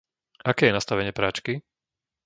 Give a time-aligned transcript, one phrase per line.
[0.51, 1.53] Aké je nastavenie práčky?